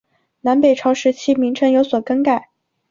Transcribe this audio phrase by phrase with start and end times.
[0.39, 2.49] 南北朝时期名称有所更改。